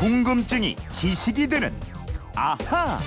[0.00, 1.78] 궁금증이 지식이 되는
[2.34, 2.98] 아하.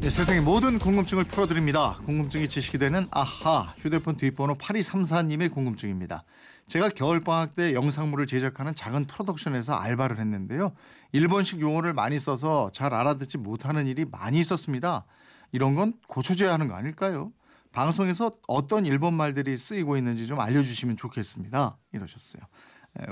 [0.00, 1.98] 네, 세상의 모든 궁금증을 풀어드립니다.
[2.06, 6.24] 궁금증이 지식이 되는 아하 휴대폰 뒷번호 8234님의 궁금증입니다.
[6.66, 10.72] 제가 겨울방학 때 영상물을 제작하는 작은 프로덕션에서 알바를 했는데요.
[11.12, 15.04] 일본식 용어를 많이 써서 잘 알아듣지 못하는 일이 많이 있었습니다.
[15.52, 17.32] 이런 건 고쳐줘야 하는 거 아닐까요?
[17.72, 21.76] 방송에서 어떤 일본 말들이 쓰이고 있는지 좀 알려주시면 좋겠습니다.
[21.92, 22.44] 이러셨어요.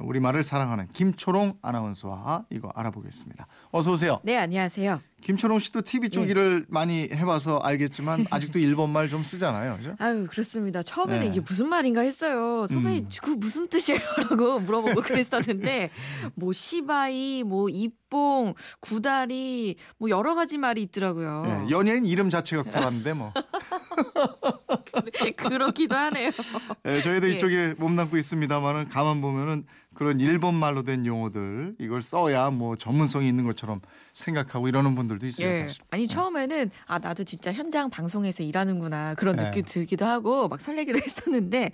[0.02, 3.46] 우리말을 사랑하는 김초롱 아나운서와 이거 알아보겠습니다.
[3.71, 4.20] 어서 오세요.
[4.25, 5.00] 네, 안녕하세요.
[5.22, 6.30] 김초롱 씨도 TV 쪽 네.
[6.30, 9.76] 일을 많이 해봐서 알겠지만 아직도 일본말 좀 쓰잖아요.
[9.76, 9.96] 그죠?
[9.98, 10.82] 아유, 그렇습니다.
[10.82, 11.26] 처음에는 네.
[11.29, 12.67] 이게 무슨 말인가 했어요.
[12.67, 13.11] 선배님, 음.
[13.22, 14.00] 그 무슨 뜻이에요?
[14.30, 15.90] 라고 물어보고 그랬었는데,
[16.34, 21.42] 뭐, 시바이, 뭐, 이뽕, 구다리, 뭐, 여러 가지 말이 있더라고요.
[21.46, 23.32] 네, 연예인 이름 자체가 쿨한데 뭐.
[25.36, 26.30] 그렇기도 하네요.
[26.82, 27.32] 네, 저희도 예.
[27.34, 29.64] 이쪽에 몸담고 있습니다만은 가만 보면은
[29.98, 33.81] 그런 일본 말로 된 용어들 이걸 써야 뭐 전문성이 있는 것처럼
[34.19, 35.48] 생각하고 이러는 분들도 있어요.
[35.48, 35.61] 예.
[35.62, 35.83] 사실.
[35.91, 39.14] 아니, 처음에는, 아, 나도 진짜 현장 방송에서 일하는구나.
[39.14, 39.45] 그런 네.
[39.45, 41.70] 느낌이 들기도 하고, 막 설레기도 했었는데,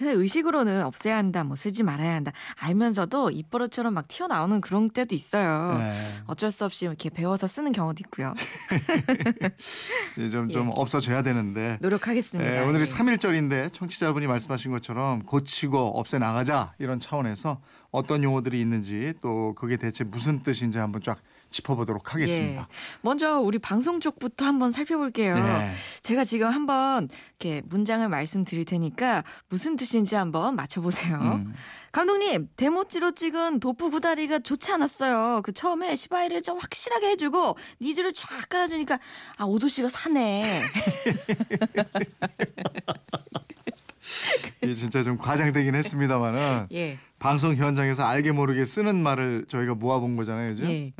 [0.00, 2.32] 의식으로는 없애야 한다, 뭐, 쓰지 말아야 한다.
[2.56, 5.78] 알면서도 입버릇처럼 막 튀어나오는 그런 때도 있어요.
[5.78, 5.92] 네.
[6.26, 8.34] 어쩔 수 없이 이렇게 배워서 쓰는 경우도 있고요.
[10.16, 10.70] 이제 좀, 좀 예.
[10.74, 11.78] 없어져야 되는데.
[11.80, 12.50] 노력하겠습니다.
[12.50, 12.86] 네, 오늘이 예.
[12.86, 17.60] 삼일절인데 청취자분이 말씀하신 것처럼 고치고 없애 나가자 이런 차원에서
[17.90, 21.18] 어떤 용어들이 있는지 또 그게 대체 무슨 뜻인지 한번 쫙
[21.50, 22.62] 짚어보도록 하겠습니다.
[22.62, 22.66] 예.
[23.00, 25.36] 먼저 우리 방송 쪽부터 한번 살펴볼게요.
[25.36, 25.72] 네.
[26.02, 27.08] 제가 지금 한번
[27.40, 31.18] 이렇게 문장을 말씀드릴 테니까 무슨 뜻인지 한번 맞춰보세요.
[31.18, 31.54] 음.
[31.92, 35.40] 감독님, 데모찌로 찍은 도뿌 구다리가 좋지 않았어요.
[35.42, 38.98] 그 처음에 시바이를 좀 확실하게 해주고 니주를 쫙 깔아주니까
[39.38, 40.44] 아 오도시가 사네.
[44.62, 46.98] 이게 진짜 좀 과장되긴 했습니다만은 예.
[47.18, 50.64] 방송 현장에서 알게 모르게 쓰는 말을 저희가 모아본 거잖아요, 그죠?
[50.70, 50.92] 예.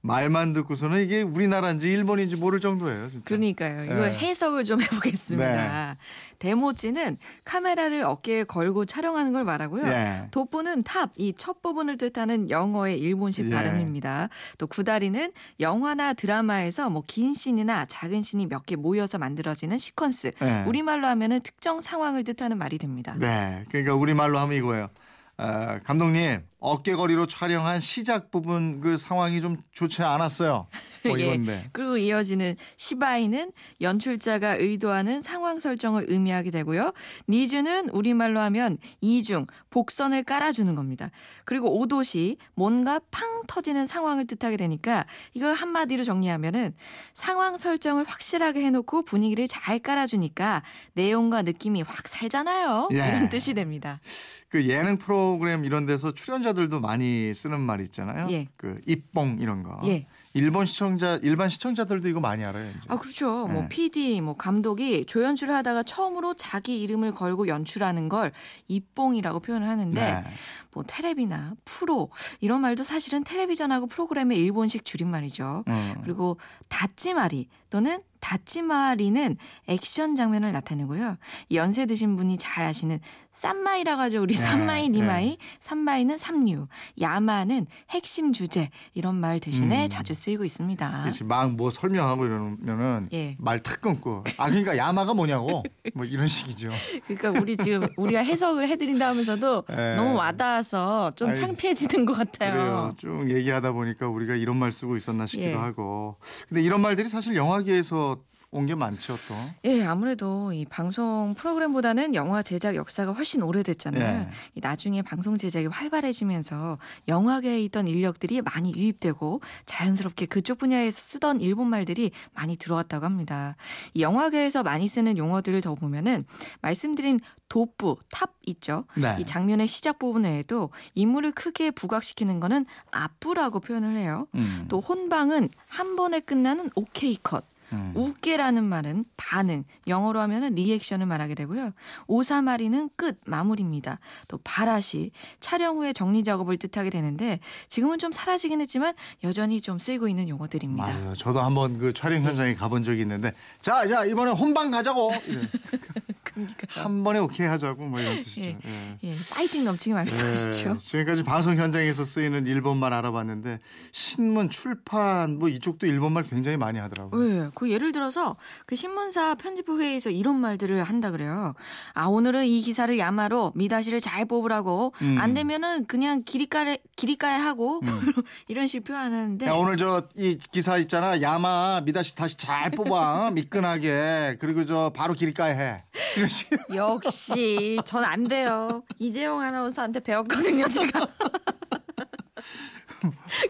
[0.00, 3.24] 말만 듣고서는 이게 우리나라인지 일본인지 모를 정도예요, 진짜.
[3.24, 3.84] 그러니까요.
[3.84, 4.18] 이걸 네.
[4.18, 5.96] 해석을 좀 해보겠습니다.
[6.38, 9.86] 데모찌는 카메라를 어깨에 걸고 촬영하는 걸 말하고요.
[9.86, 10.28] 예.
[10.30, 13.50] 도뿌는 top, 이 첫 부분을 뜻하는 영어의 일본식 예.
[13.50, 14.28] 발음입니다.
[14.58, 15.30] 또 구다리는
[15.60, 20.32] 영화나 드라마에서 뭐 긴 씬이나 작은 씬이 몇 개 모여서 만들어지는 시퀀스.
[20.42, 20.64] 예.
[20.68, 23.14] 우리말로 하면은 특정 상황을 뜻하는 말이 됩니다.
[23.18, 24.88] 네, 그러니까 우리 말로 하면 이거예요.
[25.36, 30.66] 아, 감독님 어깨거리로 촬영한 시작 부분 그 상황이 좀 좋지 않았어요.
[31.04, 31.26] 뭐 예.
[31.26, 31.68] 이건데.
[31.72, 33.52] 그리고 이어지는 시바이는
[33.82, 36.92] 연출자가 의도하는 상황 설정을 의미하게 되고요.
[37.28, 41.10] 니즈는 우리말로 하면 이중, 복선을 깔아주는 겁니다.
[41.44, 45.04] 그리고 오도시, 뭔가 팡 터지는 상황을 뜻하게 되니까
[45.34, 46.72] 이걸 한마디로 정리하면은
[47.12, 50.62] 상황 설정을 확실하게 해놓고 분위기를 잘 깔아주니까
[50.94, 52.88] 내용과 느낌이 확 살잖아요.
[52.92, 52.96] 예.
[52.96, 54.00] 이런 뜻이 됩니다.
[54.48, 58.28] 그 예능 프로그램 이런 데서 출연자 들도 많이 쓰는 말 있잖아요.
[58.30, 58.48] 예.
[58.56, 59.78] 그 입봉 이런 거.
[59.86, 60.06] 예.
[60.36, 62.68] 일본 시청자 일반 시청자들도 이거 많이 알아요.
[62.70, 62.80] 이제.
[62.88, 63.46] 아 그렇죠.
[63.46, 63.68] 뭐 네.
[63.68, 68.32] PD, 뭐 감독이 조연출을 하다가 처음으로 자기 이름을 걸고 연출하는 걸
[68.66, 70.24] 입봉이라고 표현을 하는데 네.
[70.72, 72.10] 뭐 텔레비나 프로
[72.40, 75.64] 이런 말도 사실은 텔레비전하고 프로그램의 일본식 줄임말이죠.
[75.68, 75.94] 음.
[76.02, 76.36] 그리고
[76.68, 79.36] 다찌마와리 또는 다찌마리는
[79.66, 81.18] 액션 장면을 나타내고요.
[81.50, 82.98] 이 연세 드신 분이 잘 아시는
[83.32, 85.00] 쌈마이라 가지고 우리 네, 쌈마이 네.
[85.00, 86.68] 니마이, 삼마이는 삼류,
[87.00, 89.88] 야마는 핵심 주제 이런 말 대신에 음.
[89.88, 91.02] 자주 쓰이고 있습니다.
[91.02, 93.36] 그렇지 막 뭐 설명하고 이러면은 예.
[93.38, 95.62] 말탁 끊고 아 그러니까 야마가 뭐냐고
[95.94, 96.70] 뭐 이런 식이죠.
[97.06, 99.94] 그러니까 우리 지금 우리가 해석을 해드린다 하면서도 예.
[99.96, 102.52] 너무 와닿아서 좀 아이, 창피해지는 것 같아요.
[102.52, 102.92] 그래요.
[102.96, 105.54] 쭉 얘기하다 보니까 우리가 이런 말 쓰고 있었나 싶기도 예.
[105.54, 106.16] 하고.
[106.48, 108.13] 근데 이런 말들이 사실 영화계에서
[108.56, 109.34] 온 게 많죠 또.
[109.64, 114.02] 예, 아무래도 이 방송 프로그램보다는 영화 제작 역사가 훨씬 오래됐잖아요.
[114.02, 114.28] 예.
[114.54, 116.78] 이 나중에 방송 제작이 활발해지면서
[117.08, 123.56] 영화계에 있던 인력들이 많이 유입되고 자연스럽게 그쪽 분야에서 쓰던 일본 말들이 많이 들어왔다고 합니다.
[123.92, 126.24] 이 영화계에서 많이 쓰는 용어들을 더 보면은
[126.62, 128.84] 말씀드린 도뿌, top 있죠.
[128.96, 129.16] 네.
[129.18, 134.26] 이 장면의 시작 부분 외에도 인물을 크게 부각시키는 거는 아뿌라고 표현을 해요.
[134.36, 134.66] 음.
[134.68, 137.44] 또 혼방은 한 번에 끝나는 오케이 컷.
[137.74, 137.92] 음.
[137.94, 141.72] 우께라는 말은 반응, 영어로 하면은 리액션을 말하게 되고요.
[142.06, 143.98] 오사마리는 끝, 마무리입니다.
[144.28, 145.10] 또 바라시,
[145.40, 150.86] 촬영 후에 정리 작업을 뜻하게 되는데 지금은 좀 사라지긴 했지만 여전히 좀 쓰이고 있는 용어들입니다.
[150.86, 151.14] 맞아요.
[151.14, 155.12] 저도 한번 그 촬영 현장에 가본 적이 있는데 자, 자 이번에 혼방 가자고.
[156.36, 156.46] 이래.
[156.46, 156.84] 그러니까요.
[156.84, 158.40] 한 번에 오케이 하자고 뭐 이런 뜻이죠.
[158.42, 158.58] 예.
[158.66, 158.96] 예.
[159.02, 160.72] 예, 파이팅 넘치게 말씀하시죠.
[160.74, 163.58] 네, 지금까지 방송 현장에서 쓰이는 일본말 알아봤는데
[163.92, 167.44] 신문, 출판 뭐 이쪽도 일본말 굉장히 많이 하더라고요.
[167.46, 168.36] 예, 그 예를 들어서
[168.66, 171.54] 그 신문사 편집부 회의에서 이런 말들을 한다 그래요.
[171.94, 175.16] 아 오늘은 이 기사를 야마로 미다시를 잘 뽑으라고 음.
[175.20, 178.12] 안 되면은 그냥 기리까에 기리까에 하고 음.
[178.48, 181.20] 이런 식으로 표현하는데 야, 오늘 저 이 기사 있잖아.
[181.20, 183.30] 야마 미다시 다시 잘 뽑아.
[183.32, 184.36] 미끈하게.
[184.40, 185.84] 그리고 저 바로 길가에 해.
[186.24, 186.48] 이런 식.
[186.74, 188.82] 역시 전 안 돼요.
[188.98, 191.06] 이재용 아나운서한테 배웠거든요, 제가.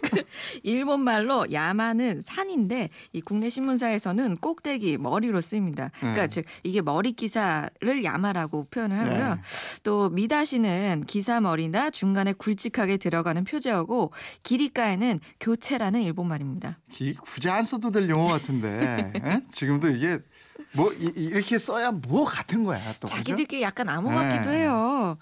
[0.02, 0.22] 그
[0.62, 5.90] 일본 말로 야마는 산인데 이 국내 신문사에서는 꼭대기 머리로 쓰입니다.
[6.00, 6.28] 그러니까 네.
[6.28, 9.34] 즉 이게 머리 기사를 야마라고 표현을 하고요.
[9.36, 9.40] 네.
[9.84, 14.12] 또 미다시는 기사 머리나 중간에 굵직하게 들어가는 표제어고
[14.42, 16.78] 기리가에는 교체라는 일본 말입니다.
[16.90, 19.12] 기- 굳이 안 써도 될 용어 같은데.
[19.14, 19.40] 에?
[19.52, 20.18] 지금도 이게
[20.74, 22.80] 뭐 이, 렇게 써야 뭐 같은 거야.
[23.00, 23.06] 또.
[23.06, 23.14] 그죠?
[23.14, 24.16] 자기들끼리 약간 암호 네.
[24.16, 25.16] 같기도 해요.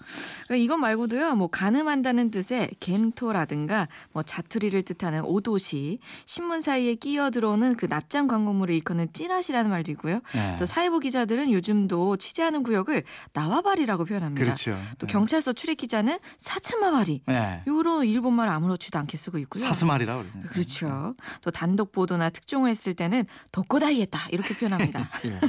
[0.47, 7.75] 그러니까 이것 말고도요, 뭐 가늠한다는 뜻의 겐토라든가 뭐 자투리를 뜻하는 오도시, 신문 사이에 끼어 들어오는
[7.75, 10.21] 그 낮잠 광고물을 일컫는 찌라시라는 말도 있고요.
[10.33, 10.55] 네.
[10.57, 13.03] 또 사회부 기자들은 요즘도 취재하는 구역을
[13.33, 14.43] 나와바리라고 표현합니다.
[14.43, 14.77] 그렇죠.
[14.97, 15.13] 또 네.
[15.13, 17.21] 경찰서 출입 기자는 사츠마바리.
[17.27, 17.63] 네.
[17.67, 19.63] 요런 일본말 아무렇지도 않게 쓰고 있고요.
[19.63, 20.49] 사스말이라고 그러죠.
[20.49, 21.15] 그렇죠.
[21.41, 25.09] 또 단독 보도나 특종을 했을 때는 덕고다이했다 이렇게 표현합니다.
[25.25, 25.42] 예.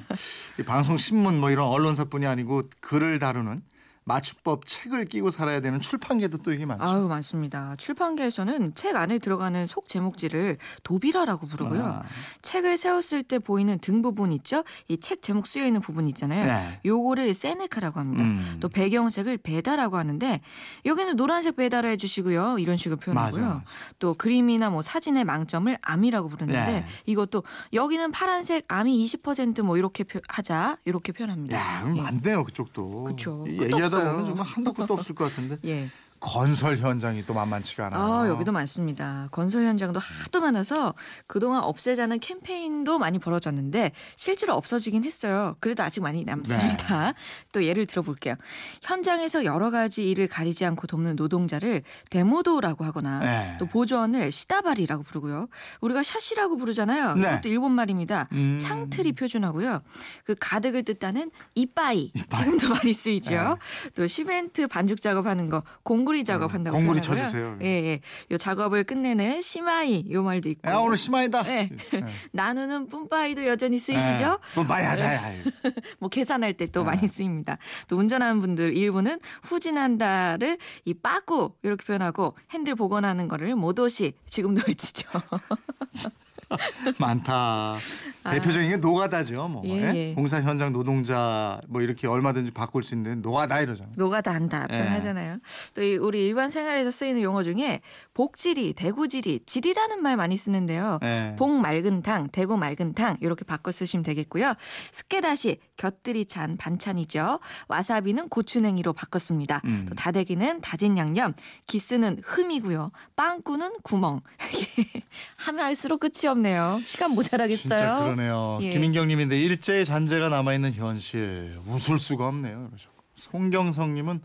[0.59, 3.61] 이 방송 신문 뭐 이런 언론사뿐이 아니고 글을 다루는
[4.07, 6.85] 맞춤법 책을 끼고 살아야 되는 출판계도 또 이게 많죠.
[6.85, 7.75] 아유 많습니다.
[7.77, 11.83] 출판계에서는 책 안에 들어가는 속 제목지를 도비라라고 부르고요.
[11.83, 12.03] 아,
[12.43, 14.63] 책을 세웠을 때 보이는 등 부분 있죠?
[14.89, 16.47] 이 책 제목 쓰여 있는 부분 있잖아요.
[16.47, 16.81] 네.
[16.85, 18.23] 요거를 세네카라고 합니다.
[18.25, 18.59] 음.
[18.61, 20.41] 또 배경색을 베다라고 하는데
[20.85, 22.59] 여기는 노란색 베다를 해주시고요.
[22.59, 23.43] 이런 식으로 표현하고요.
[23.43, 23.65] 맞아.
[23.99, 26.87] 또 그림이나 뭐 사진의 망점을 암이라고 부르는데 네.
[27.07, 27.43] 이것도
[27.73, 31.57] 여기는 파란색 암이 20%뭐 이렇게 표- 하자 이렇게 표현합니다.
[31.59, 32.03] 야, 그럼 예.
[32.03, 33.05] 많네요 그쪽도.
[33.05, 33.45] 그쵸.
[33.49, 33.57] 이
[33.99, 34.13] 없어요.
[34.13, 35.89] 보면 정말 한도 끝도 없을 것 같은데 예.
[36.25, 38.03] 건설 현장이 또 만만치가 않아요.
[38.03, 39.29] 아, 여기도 많습니다.
[39.31, 40.95] 건설 현장도 하도 많아서
[41.27, 45.55] 그동안 없애자는 캠페인도 많이 벌어졌는데 실제로 없어지긴 했어요.
[45.61, 47.13] 그래도 아직 많이 남습니다.
[47.53, 48.37] 또 예를 들어볼게요.
[48.83, 53.57] 현장에서 여러 가지 일을 가리지 않고 돕는 노동자를 데모도라고 하거나 네.
[53.59, 55.49] 또 보조원을 시다바리라고 부르고요.
[55.83, 57.17] 우리가 샤시라고 부르잖아요.
[57.17, 57.21] 네.
[57.21, 58.29] 그것도 일본 말입니다.
[58.33, 58.59] 음.
[58.59, 59.83] 창틀이 표준하고요.
[60.25, 63.31] 그 가득을 뜻하는 이빠이, 지금도 많이 쓰이죠.
[63.35, 63.91] 네.
[63.95, 67.25] 또 시멘트 반죽 작업하는 거 공구리 작업한다고 공구리 표현하고요.
[67.25, 67.59] 쳐주세요.
[67.63, 68.01] 예, 예.
[68.31, 70.71] 요 작업을 끝내는 시마이 요 말도 있고.
[70.71, 71.43] 야 오늘 시마이다.
[71.43, 71.71] 네.
[72.33, 74.39] 나누는 뿜빠이도 여전히 쓰이시죠?
[74.55, 75.21] 뿜빠이 하자.
[75.99, 76.87] 뭐 계산할 때 또 네.
[76.87, 77.59] 많이 쓰입니다.
[77.89, 85.09] 또 운전하는 분들 일부는 후진한다를 이 빠꾸 이렇게 표현하고 핸들 복원하는 거를 모도시 지금도 외치죠.
[86.99, 87.77] 많다.
[88.25, 88.31] 아.
[88.33, 89.49] 대표적인 게 노가다죠.
[89.49, 89.95] 뭐 예, 예?
[89.95, 90.15] 예.
[90.15, 93.95] 공사 현장 노동자 뭐 이렇게 얼마든지 바꿀 수 있는 노가다 이러잖아요.
[93.97, 94.79] 노가다 한다 예.
[94.79, 95.39] 표현하잖아요.
[95.75, 97.83] 또이 우리 일반 생활에서 쓰이는 용어 중에
[98.15, 100.99] 복지리, 대구지리, 지리라는 말 많이 쓰는데요.
[101.05, 101.37] 예.
[101.39, 104.55] 복 맑은 탕, 대구 맑은 탕 이렇게 바꿔 쓰시면 되겠고요.
[104.93, 107.41] 스끼다시 곁들이 찬 반찬이죠.
[107.69, 109.61] 와사비는 고추냉이로 바꿨습니다.
[109.67, 109.85] 음.
[109.89, 111.35] 또 다대기는 다진 양념,
[111.67, 112.91] 기스는 흠이고요.
[113.17, 114.23] 빵꾸는 구멍.
[115.37, 116.81] 하면 할수록 끝이 없네요.
[116.87, 118.14] 시간 모자라겠어요.
[118.15, 118.59] 그러네요.
[118.63, 118.71] 예.
[118.71, 122.69] 김인경님인데 일제의 잔재가 남아 있는 현실 웃을 수가 없네요.
[122.69, 122.91] 그러죠.
[123.17, 124.23] 송경성님은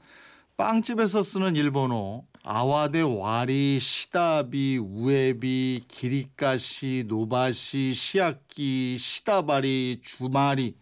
[0.57, 10.75] 빵집에서 쓰는 일본어 아와데 와리 시다비 우에비 기리까시 노바시 시아끼 시다바리 주마리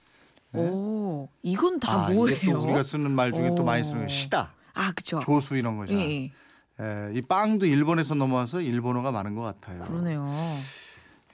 [0.53, 2.37] 오, 이건 다 아, 뭐예요?
[2.37, 3.65] 이게 또 우리가 쓰는 말 중에 또 오.
[3.65, 5.19] 많이 쓰는 거 시다 아, 그죠.
[5.19, 5.93] 조수 이런 거죠.
[5.93, 6.31] 예, 예.
[6.79, 9.79] 예, 이 빵도 일본에서 넘어와서 일본어가 많은 것 같아요.
[9.79, 10.31] 그러네요.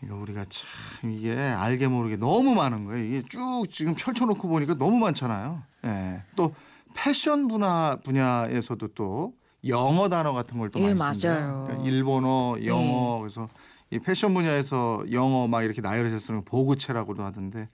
[0.04, 3.06] 이거 우리가 참 이게 알게 모르게 너무 많은 거예요.
[3.06, 5.64] 이게 쭉 지금 펼쳐놓고 보니까 너무 많잖아요.
[5.86, 6.22] 예.
[6.36, 6.54] 또
[6.96, 9.34] 패션 분야 분야에서도 또
[9.68, 11.40] 영어 단어 같은 걸또 예, 많이 씁니다.
[11.40, 11.64] 맞아요.
[11.66, 13.18] 그러니까 일본어, 영어 네.
[13.20, 13.48] 그래서
[13.94, 17.70] 이 패션 분야에서 영어 막 이렇게 나열해서 쓰는 보구체라고도 하던데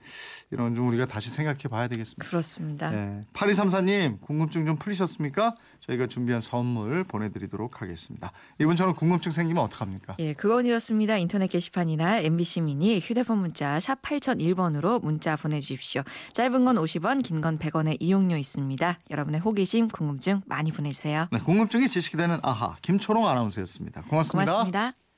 [0.50, 2.26] 이런 건좀 우리가 다시 생각해 봐야 되겠습니다.
[2.28, 2.92] 그렇습니다.
[2.94, 3.24] 예.
[3.32, 5.54] 8234님 궁금증 좀 풀리셨습니까?
[5.80, 8.32] 저희가 준비한 선물 보내드리도록 하겠습니다.
[8.60, 10.16] 이분처럼 궁금증 생기면 어떡합니까?
[10.18, 11.16] 예, 그건 이렇습니다.
[11.16, 16.02] 인터넷 게시판이나 MBC 미니 휴대폰 문자 샵 8001번으로 문자 보내주십시오.
[16.32, 18.98] 짧은 건 50원, 긴 건 100원의 이용료 있습니다.
[19.10, 21.28] 여러분의 호기심, 궁금증 많이 보내주세요.
[21.32, 24.02] 네, 궁금증이 지식이 되는 아하 김초롱 아나운서였습니다.
[24.02, 24.52] 고맙습니다.
[24.52, 25.09] 고맙습니다.